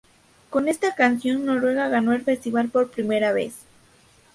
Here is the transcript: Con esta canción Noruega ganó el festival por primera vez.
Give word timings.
Con 0.49 0.67
esta 0.67 0.95
canción 0.95 1.45
Noruega 1.45 1.87
ganó 1.87 2.13
el 2.13 2.23
festival 2.23 2.69
por 2.69 2.89
primera 2.89 3.33
vez. 3.33 3.53